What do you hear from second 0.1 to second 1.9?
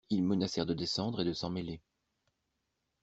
menacèrent de descendre et de s'en mêler.